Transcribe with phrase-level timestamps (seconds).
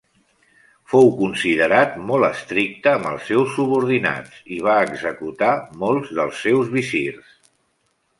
[0.91, 5.51] Fou considerat molt estricte amb els seus subordinats, i va executar
[5.83, 7.37] molts dels seus visirs.